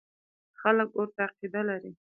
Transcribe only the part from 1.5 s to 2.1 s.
لري.